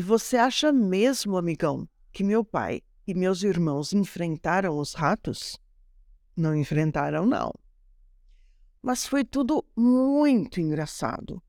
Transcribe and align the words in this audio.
E 0.00 0.02
você 0.02 0.38
acha 0.38 0.72
mesmo, 0.72 1.36
amigão, 1.36 1.86
que 2.10 2.24
meu 2.24 2.42
pai 2.42 2.80
e 3.06 3.12
meus 3.12 3.42
irmãos 3.42 3.92
enfrentaram 3.92 4.78
os 4.78 4.94
ratos? 4.94 5.60
Não 6.34 6.56
enfrentaram, 6.56 7.26
não. 7.26 7.52
Mas 8.80 9.06
foi 9.06 9.26
tudo 9.26 9.62
muito 9.76 10.58
engraçado. 10.58 11.42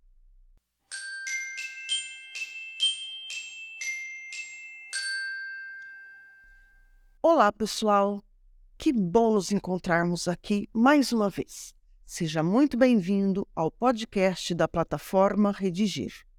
Olá, 7.22 7.54
pessoal! 7.54 8.22
Que 8.78 8.92
bom 8.92 9.36
nos 9.36 9.54
encontrarmos 9.54 10.28
aqui 10.28 10.68
mais 10.74 11.14
uma 11.14 11.30
vez. 11.30 11.74
Seja 12.06 12.44
muito 12.44 12.76
bem-vindo 12.76 13.48
ao 13.56 13.72
podcast 13.72 14.54
da 14.54 14.68
plataforma 14.68 15.54
Redigir. 15.54 16.30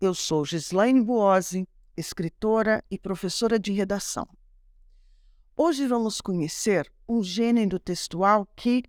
Eu 0.00 0.14
sou 0.14 0.44
Gislaine 0.44 1.02
Buozzi, 1.02 1.66
escritora 1.96 2.84
e 2.88 2.96
professora 2.96 3.58
de 3.58 3.72
redação. 3.72 4.28
Hoje 5.56 5.88
vamos 5.88 6.20
conhecer 6.20 6.88
um 7.08 7.20
gênero 7.20 7.80
textual 7.80 8.46
que, 8.54 8.84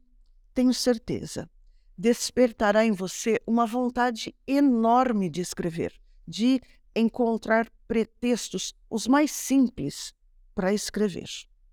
tenho 0.54 0.72
certeza, 0.72 1.50
despertará 1.98 2.86
em 2.86 2.92
você 2.92 3.42
uma 3.48 3.66
vontade 3.66 4.36
enorme 4.46 5.32
de 5.32 5.42
escrever, 5.42 6.00
de 6.28 6.62
encontrar 6.96 7.68
pretextos 7.88 8.76
os 8.88 9.08
mais 9.08 9.32
simples 9.32 10.14
para 10.54 10.76
escrever. 10.76 11.28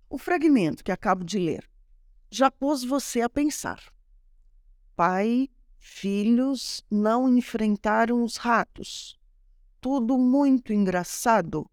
O 0.09 0.17
fragmento 0.17 0.83
que 0.83 0.91
acabo 0.91 1.23
de 1.23 1.37
ler 1.37 1.69
já 2.31 2.49
pôs 2.49 2.83
você 2.83 3.21
a 3.21 3.29
pensar. 3.29 3.93
Pai, 4.95 5.47
filhos 5.77 6.83
não 6.89 7.37
enfrentaram 7.37 8.23
os 8.23 8.37
ratos. 8.37 9.16
Tudo 9.79 10.17
muito 10.17 10.73
engraçado. 10.73 11.69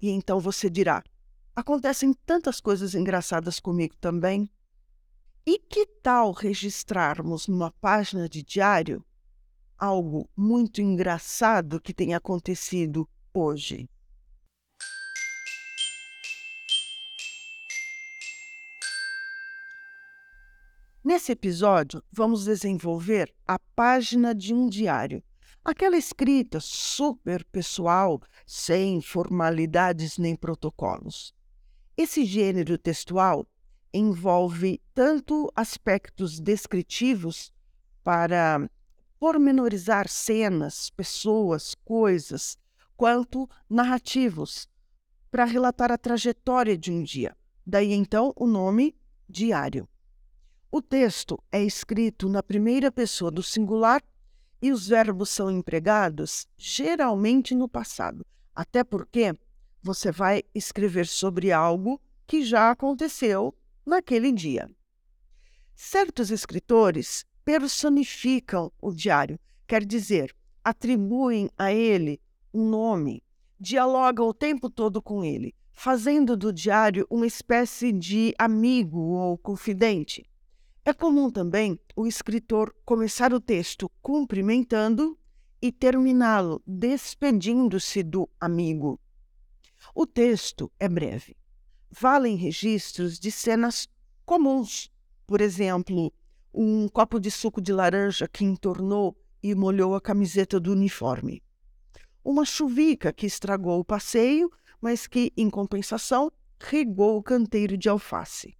E 0.00 0.10
então 0.10 0.40
você 0.40 0.70
dirá: 0.70 1.02
acontecem 1.54 2.12
tantas 2.26 2.60
coisas 2.60 2.94
engraçadas 2.94 3.60
comigo 3.60 3.94
também. 4.00 4.50
E 5.46 5.58
que 5.58 5.86
tal 5.86 6.32
registrarmos 6.32 7.48
numa 7.48 7.70
página 7.72 8.28
de 8.28 8.42
diário 8.42 9.04
algo 9.78 10.28
muito 10.36 10.82
engraçado 10.82 11.80
que 11.80 11.94
tenha 11.94 12.16
acontecido 12.16 13.08
hoje? 13.32 13.88
Nesse 21.02 21.32
episódio, 21.32 22.02
vamos 22.12 22.44
desenvolver 22.44 23.32
a 23.46 23.58
página 23.58 24.34
de 24.34 24.52
um 24.52 24.68
diário, 24.68 25.22
aquela 25.64 25.96
escrita 25.96 26.60
super 26.60 27.44
pessoal, 27.44 28.20
sem 28.46 29.00
formalidades 29.00 30.18
nem 30.18 30.34
protocolos. 30.34 31.34
Esse 31.96 32.24
gênero 32.24 32.78
textual 32.78 33.46
envolve 33.92 34.80
tanto 34.94 35.50
aspectos 35.54 36.38
descritivos 36.38 37.52
para 38.04 38.70
pormenorizar 39.18 40.08
cenas, 40.08 40.90
pessoas, 40.90 41.74
coisas, 41.84 42.56
quanto 42.96 43.48
narrativos 43.68 44.68
para 45.30 45.44
relatar 45.44 45.92
a 45.92 45.98
trajetória 45.98 46.76
de 46.76 46.90
um 46.90 47.02
dia. 47.02 47.36
Daí 47.66 47.92
então 47.92 48.32
o 48.36 48.46
nome 48.46 48.96
diário. 49.28 49.88
O 50.70 50.80
texto 50.80 51.38
é 51.50 51.62
escrito 51.62 52.28
na 52.28 52.42
primeira 52.42 52.92
pessoa 52.92 53.30
do 53.30 53.42
singular 53.42 54.02
e 54.60 54.72
os 54.72 54.88
verbos 54.88 55.30
são 55.30 55.50
empregados 55.50 56.46
geralmente 56.56 57.54
no 57.54 57.68
passado, 57.68 58.24
até 58.54 58.82
porque 58.82 59.34
você 59.82 60.10
vai 60.10 60.42
escrever 60.54 61.06
sobre 61.06 61.52
algo 61.52 62.00
que 62.26 62.42
já 62.42 62.70
aconteceu 62.70 63.54
naquele 63.86 64.32
dia. 64.32 64.68
Certos 65.74 66.30
escritores 66.30 67.24
personificam 67.44 68.70
o 68.80 68.92
diário, 68.92 69.38
quer 69.66 69.84
dizer, 69.84 70.34
atribuem 70.62 71.48
a 71.56 71.72
ele 71.72 72.20
um 72.52 72.68
nome, 72.68 73.22
dialogam 73.58 74.28
o 74.28 74.34
tempo 74.34 74.68
todo 74.68 75.00
com 75.00 75.24
ele, 75.24 75.54
fazendo 75.72 76.36
do 76.36 76.52
diário 76.52 77.06
uma 77.08 77.26
espécie 77.26 77.92
de 77.92 78.34
amigo 78.36 78.98
ou 78.98 79.38
confidente. 79.38 80.28
É 80.84 80.92
comum 80.92 81.30
também 81.30 81.78
o 81.94 82.06
escritor 82.06 82.74
começar 82.84 83.32
o 83.34 83.40
texto 83.40 83.90
cumprimentando 84.00 85.18
e 85.60 85.70
terminá-lo 85.70 86.62
despedindo-se 86.66 88.02
do 88.02 88.28
amigo. 88.40 88.98
O 89.94 90.06
texto 90.06 90.70
é 90.78 90.88
breve. 90.88 91.36
Valem 91.90 92.36
registros 92.36 93.18
de 93.18 93.30
cenas 93.30 93.88
comuns, 94.24 94.90
por 95.26 95.40
exemplo, 95.40 96.12
um 96.54 96.88
copo 96.88 97.18
de 97.18 97.30
suco 97.30 97.60
de 97.60 97.72
laranja 97.72 98.28
que 98.28 98.44
entornou 98.44 99.16
e 99.42 99.54
molhou 99.54 99.94
a 99.94 100.00
camiseta 100.00 100.58
do 100.58 100.72
uniforme. 100.72 101.42
Uma 102.24 102.44
chuvica 102.44 103.12
que 103.12 103.26
estragou 103.26 103.78
o 103.80 103.84
passeio, 103.84 104.50
mas 104.80 105.06
que, 105.06 105.32
em 105.36 105.50
compensação, 105.50 106.32
regou 106.58 107.16
o 107.16 107.22
canteiro 107.22 107.76
de 107.76 107.88
alface 107.88 108.58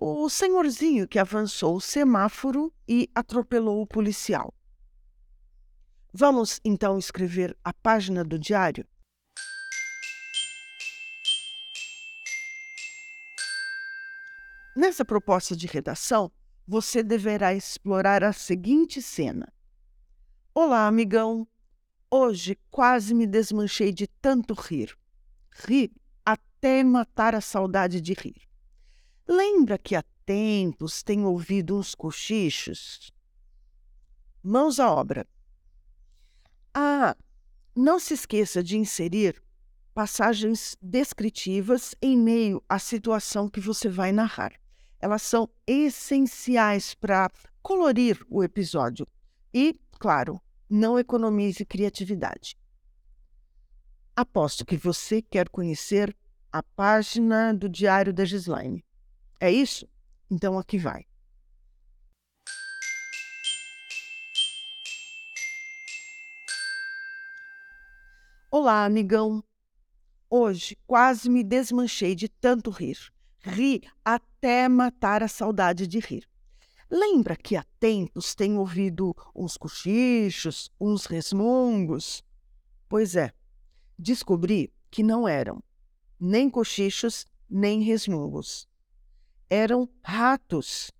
o 0.00 0.30
senhorzinho 0.30 1.06
que 1.06 1.18
avançou 1.18 1.76
o 1.76 1.80
semáforo 1.80 2.72
e 2.88 3.06
atropelou 3.14 3.82
o 3.82 3.86
policial. 3.86 4.54
Vamos 6.10 6.58
então 6.64 6.98
escrever 6.98 7.54
a 7.62 7.70
página 7.70 8.24
do 8.24 8.38
diário? 8.38 8.86
Nessa 14.74 15.04
proposta 15.04 15.54
de 15.54 15.66
redação, 15.66 16.32
você 16.66 17.02
deverá 17.02 17.52
explorar 17.52 18.24
a 18.24 18.32
seguinte 18.32 19.02
cena. 19.02 19.52
Olá, 20.54 20.86
amigão. 20.86 21.46
Hoje 22.10 22.58
quase 22.70 23.14
me 23.14 23.26
desmanchei 23.26 23.92
de 23.92 24.06
tanto 24.06 24.54
rir. 24.54 24.96
Ri 25.50 25.92
até 26.24 26.82
matar 26.82 27.34
a 27.34 27.40
saudade 27.42 28.00
de 28.00 28.14
rir. 28.14 28.49
Lembra 29.32 29.78
que 29.78 29.94
há 29.94 30.02
tempos 30.26 31.04
tenho 31.04 31.28
ouvido 31.28 31.78
uns 31.78 31.94
cochichos? 31.94 33.12
Mãos 34.42 34.80
à 34.80 34.90
obra. 34.90 35.24
Ah, 36.74 37.16
não 37.72 38.00
se 38.00 38.12
esqueça 38.12 38.60
de 38.60 38.76
inserir 38.76 39.40
passagens 39.94 40.76
descritivas 40.82 41.94
em 42.02 42.18
meio 42.18 42.60
à 42.68 42.76
situação 42.80 43.48
que 43.48 43.60
você 43.60 43.88
vai 43.88 44.10
narrar. 44.10 44.52
Elas 44.98 45.22
são 45.22 45.48
essenciais 45.64 46.96
para 46.96 47.30
colorir 47.62 48.26
o 48.28 48.42
episódio. 48.42 49.06
E, 49.54 49.78
claro, 50.00 50.40
não 50.68 50.98
economize 50.98 51.64
criatividade. 51.64 52.58
Aposto 54.16 54.66
que 54.66 54.76
você 54.76 55.22
quer 55.22 55.48
conhecer 55.48 56.16
a 56.50 56.64
página 56.64 57.54
do 57.54 57.68
Diário 57.68 58.12
da 58.12 58.24
Gislaine. 58.24 58.84
É 59.42 59.50
isso? 59.50 59.88
Então 60.30 60.58
aqui 60.58 60.76
vai. 60.76 61.06
Olá, 68.50 68.84
amigão. 68.84 69.42
Hoje 70.28 70.76
quase 70.86 71.30
me 71.30 71.42
desmanchei 71.42 72.14
de 72.14 72.28
tanto 72.28 72.68
rir. 72.68 72.98
Ri 73.38 73.80
até 74.04 74.68
matar 74.68 75.22
a 75.22 75.28
saudade 75.28 75.86
de 75.86 75.98
rir. 76.00 76.28
Lembra 76.90 77.34
que 77.34 77.56
há 77.56 77.64
tempos 77.78 78.34
tenho 78.34 78.60
ouvido 78.60 79.16
uns 79.34 79.56
cochichos, 79.56 80.70
uns 80.78 81.06
resmungos? 81.06 82.22
Pois 82.90 83.16
é, 83.16 83.32
descobri 83.98 84.70
que 84.90 85.02
não 85.02 85.26
eram 85.26 85.62
nem 86.18 86.50
cochichos, 86.50 87.24
nem 87.48 87.80
resmungos 87.80 88.68
eram 89.50 89.88
ratos. 90.04 90.92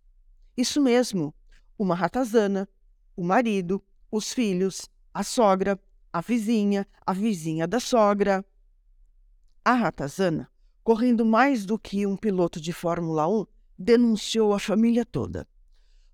Isso 0.56 0.82
mesmo, 0.82 1.32
uma 1.78 1.94
ratazana, 1.94 2.68
o 3.16 3.22
marido, 3.22 3.82
os 4.10 4.32
filhos, 4.32 4.90
a 5.14 5.22
sogra, 5.22 5.80
a 6.12 6.20
vizinha, 6.20 6.86
a 7.06 7.12
vizinha 7.12 7.66
da 7.68 7.78
sogra. 7.78 8.44
A 9.64 9.74
ratazana, 9.74 10.50
correndo 10.82 11.24
mais 11.24 11.64
do 11.64 11.78
que 11.78 12.04
um 12.04 12.16
piloto 12.16 12.60
de 12.60 12.72
Fórmula 12.72 13.28
1, 13.28 13.46
denunciou 13.78 14.52
a 14.52 14.58
família 14.58 15.06
toda. 15.06 15.46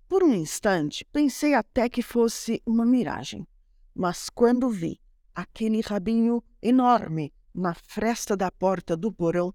Por 0.07 0.23
um 0.23 0.33
instante, 0.33 1.03
pensei 1.11 1.53
até 1.53 1.89
que 1.89 2.01
fosse 2.01 2.61
uma 2.65 2.85
miragem, 2.85 3.45
mas 3.93 4.29
quando 4.29 4.69
vi 4.69 5.01
aquele 5.35 5.81
rabinho 5.81 6.41
enorme 6.61 7.33
na 7.53 7.73
fresta 7.73 8.37
da 8.37 8.51
porta 8.51 8.95
do 8.95 9.11
porão, 9.11 9.53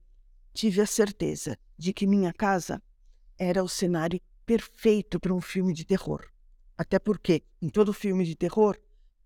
tive 0.52 0.80
a 0.80 0.86
certeza 0.86 1.58
de 1.76 1.92
que 1.92 2.06
minha 2.06 2.32
casa 2.32 2.82
era 3.38 3.62
o 3.62 3.68
cenário 3.68 4.20
perfeito 4.44 5.18
para 5.18 5.34
um 5.34 5.40
filme 5.40 5.72
de 5.72 5.84
terror. 5.84 6.26
Até 6.76 6.98
porque, 6.98 7.42
em 7.60 7.68
todo 7.68 7.92
filme 7.92 8.24
de 8.24 8.34
terror, 8.34 8.76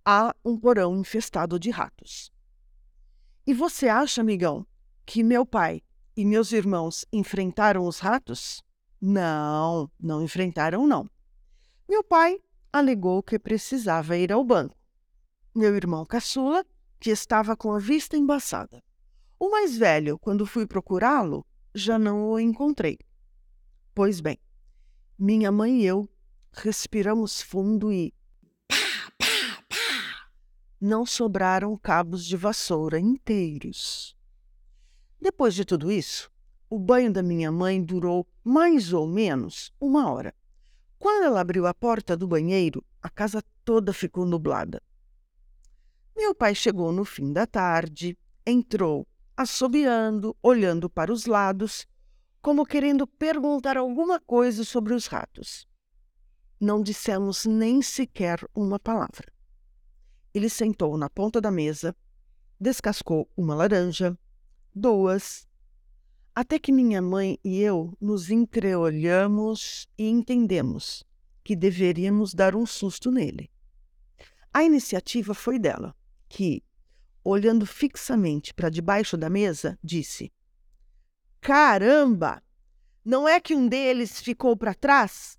há 0.04 0.34
um 0.44 0.58
porão 0.58 0.96
infestado 0.96 1.58
de 1.58 1.70
ratos. 1.70 2.32
E 3.46 3.54
você 3.54 3.88
acha, 3.88 4.20
amigão, 4.20 4.66
que 5.04 5.22
meu 5.22 5.46
pai 5.46 5.82
e 6.16 6.24
meus 6.24 6.52
irmãos 6.52 7.04
enfrentaram 7.12 7.86
os 7.86 7.98
ratos? 7.98 8.62
Não, 9.00 9.90
não 10.00 10.22
enfrentaram, 10.22 10.86
não. 10.86 11.08
Meu 11.88 12.02
pai 12.02 12.40
alegou 12.72 13.22
que 13.22 13.38
precisava 13.38 14.16
ir 14.16 14.32
ao 14.32 14.44
banco. 14.44 14.76
Meu 15.54 15.74
irmão 15.76 16.04
caçula, 16.04 16.64
que 16.98 17.10
estava 17.10 17.56
com 17.56 17.72
a 17.72 17.78
vista 17.78 18.16
embaçada. 18.16 18.82
O 19.38 19.50
mais 19.50 19.76
velho, 19.76 20.18
quando 20.18 20.46
fui 20.46 20.66
procurá-lo, 20.66 21.46
já 21.74 21.98
não 21.98 22.30
o 22.30 22.40
encontrei. 22.40 22.98
Pois 23.94 24.20
bem, 24.20 24.38
minha 25.18 25.52
mãe 25.52 25.82
e 25.82 25.86
eu 25.86 26.08
respiramos 26.52 27.42
fundo 27.42 27.92
e. 27.92 28.14
Pá, 28.66 28.76
pá, 29.18 29.62
pá! 29.68 30.30
Não 30.80 31.04
sobraram 31.04 31.76
cabos 31.76 32.24
de 32.24 32.36
vassoura 32.36 32.98
inteiros. 32.98 34.16
Depois 35.20 35.54
de 35.54 35.64
tudo 35.64 35.92
isso, 35.92 36.30
o 36.68 36.78
banho 36.78 37.12
da 37.12 37.22
minha 37.22 37.52
mãe 37.52 37.82
durou 37.82 38.26
mais 38.42 38.92
ou 38.92 39.06
menos 39.06 39.72
uma 39.80 40.10
hora. 40.10 40.34
Quando 40.98 41.24
ela 41.24 41.40
abriu 41.40 41.66
a 41.66 41.74
porta 41.74 42.16
do 42.16 42.26
banheiro, 42.26 42.82
a 43.02 43.10
casa 43.10 43.42
toda 43.64 43.92
ficou 43.92 44.24
nublada. 44.24 44.82
Meu 46.16 46.34
pai 46.34 46.54
chegou 46.54 46.90
no 46.90 47.04
fim 47.04 47.32
da 47.32 47.46
tarde, 47.46 48.18
entrou, 48.46 49.06
assobiando, 49.36 50.36
olhando 50.42 50.88
para 50.88 51.12
os 51.12 51.26
lados 51.26 51.86
como 52.40 52.64
querendo 52.64 53.06
perguntar 53.06 53.76
alguma 53.76 54.20
coisa 54.20 54.64
sobre 54.64 54.94
os 54.94 55.06
ratos. 55.06 55.66
Não 56.60 56.82
dissemos 56.82 57.44
nem 57.44 57.82
sequer 57.82 58.38
uma 58.54 58.78
palavra. 58.78 59.32
Ele 60.32 60.48
sentou 60.48 60.96
na 60.96 61.10
ponta 61.10 61.40
da 61.40 61.50
mesa, 61.50 61.94
descascou 62.58 63.28
uma 63.36 63.54
laranja, 63.54 64.18
duas, 64.74 65.46
até 66.34 66.58
que 66.58 66.70
minha 66.70 67.02
mãe 67.02 67.38
e 67.42 67.60
eu 67.60 67.96
nos 68.00 68.30
entreolhamos 68.30 69.88
e 69.98 70.06
entendemos 70.06 71.02
que 71.42 71.56
deveríamos 71.56 72.34
dar 72.34 72.54
um 72.54 72.66
susto 72.66 73.10
nele. 73.10 73.50
A 74.52 74.62
iniciativa 74.62 75.32
foi 75.32 75.58
dela, 75.58 75.94
que, 76.28 76.62
olhando 77.30 77.66
fixamente 77.66 78.54
para 78.54 78.70
debaixo 78.70 79.16
da 79.16 79.28
mesa, 79.28 79.78
disse: 79.82 80.32
Caramba! 81.40 82.42
Não 83.04 83.28
é 83.28 83.40
que 83.40 83.54
um 83.54 83.68
deles 83.68 84.20
ficou 84.20 84.56
para 84.56 84.74
trás? 84.74 85.38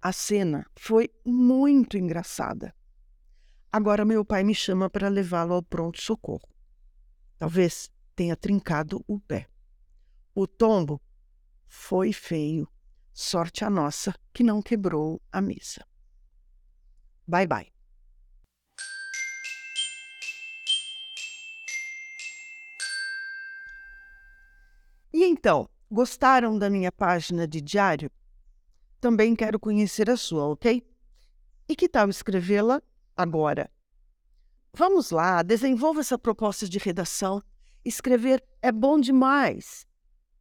A 0.00 0.12
cena 0.12 0.66
foi 0.76 1.10
muito 1.24 1.96
engraçada. 1.96 2.74
Agora 3.72 4.04
meu 4.04 4.24
pai 4.24 4.44
me 4.44 4.54
chama 4.54 4.88
para 4.88 5.08
levá-lo 5.08 5.54
ao 5.54 5.62
pronto-socorro. 5.62 6.48
Talvez 7.38 7.90
tenha 8.14 8.36
trincado 8.36 9.04
o 9.06 9.18
pé. 9.18 9.48
O 10.34 10.46
tombo 10.46 11.00
foi 11.66 12.12
feio. 12.12 12.68
Sorte 13.12 13.64
a 13.64 13.70
nossa 13.70 14.14
que 14.32 14.42
não 14.42 14.60
quebrou 14.60 15.20
a 15.30 15.40
mesa. 15.40 15.86
Bye 17.26 17.46
bye. 17.46 17.73
Então, 25.44 25.68
gostaram 25.90 26.58
da 26.58 26.70
minha 26.70 26.90
página 26.90 27.46
de 27.46 27.60
diário? 27.60 28.10
Também 28.98 29.36
quero 29.36 29.60
conhecer 29.60 30.08
a 30.08 30.16
sua, 30.16 30.46
ok? 30.46 30.82
E 31.68 31.76
que 31.76 31.86
tal 31.86 32.08
escrevê-la 32.08 32.80
agora? 33.14 33.70
Vamos 34.72 35.10
lá, 35.10 35.42
desenvolva 35.42 36.00
essa 36.00 36.16
proposta 36.16 36.66
de 36.66 36.78
redação. 36.78 37.42
Escrever 37.84 38.42
é 38.62 38.72
bom 38.72 38.98
demais. 38.98 39.86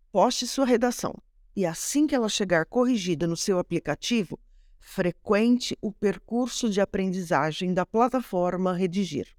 Poste 0.09 0.47
sua 0.47 0.65
redação 0.65 1.13
e 1.53 1.65
assim 1.65 2.07
que 2.07 2.15
ela 2.15 2.29
chegar 2.29 2.65
corrigida 2.65 3.27
no 3.27 3.35
seu 3.35 3.59
aplicativo, 3.59 4.39
frequente 4.79 5.77
o 5.81 5.91
percurso 5.91 6.69
de 6.69 6.79
aprendizagem 6.79 7.73
da 7.73 7.85
plataforma 7.85 8.71
Redigir. 8.71 9.35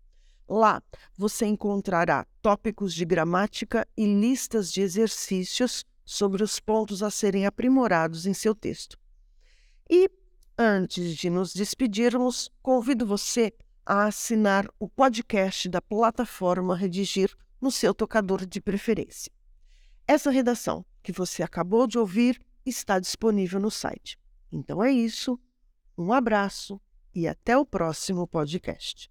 Lá 0.49 0.83
você 1.17 1.47
encontrará 1.47 2.27
tópicos 2.43 2.95
de 2.95 3.05
gramática 3.05 3.87
e 3.97 4.07
listas 4.07 4.71
de 4.71 4.83
exercícios 4.83 5.85
sobre 6.05 6.43
os 6.43 6.61
pontos 6.61 7.03
a 7.03 7.11
serem 7.11 7.47
aprimorados 7.47 8.27
em 8.27 8.35
seu 8.35 8.55
texto. 8.55 8.99
E, 9.89 10.11
antes 10.59 11.17
de 11.17 11.31
nos 11.31 11.55
despedirmos, 11.55 12.51
convido 12.63 13.07
você 13.07 13.53
a 13.87 14.07
assinar 14.07 14.67
o 14.79 14.89
podcast 14.89 15.69
da 15.69 15.81
plataforma 15.81 16.77
Redigir 16.77 17.35
no 17.61 17.71
seu 17.71 17.95
tocador 17.95 18.45
de 18.45 18.61
preferência. 18.61 19.33
Essa 20.07 20.31
redação 20.31 20.85
que 21.03 21.13
você 21.13 21.43
acabou 21.43 21.87
de 21.87 21.99
ouvir 21.99 22.41
está 22.65 22.99
disponível 22.99 23.59
no 23.61 23.71
site. 23.71 24.19
Então 24.53 24.83
é 24.83 24.93
isso, 24.93 25.39
um 25.97 26.13
abraço 26.13 26.81
e 27.15 27.27
até 27.29 27.57
o 27.57 27.65
próximo 27.65 28.27
podcast. 28.27 29.11